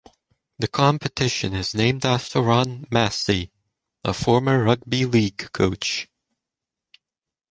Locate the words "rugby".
4.63-5.05